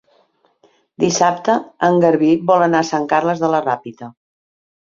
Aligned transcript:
Dissabte 1.03 1.57
en 1.89 1.99
Garbí 2.05 2.31
vol 2.53 2.65
anar 2.69 2.81
a 2.81 2.89
Sant 2.93 3.07
Carles 3.15 3.45
de 3.45 3.51
la 3.57 3.61
Ràpita. 3.67 4.11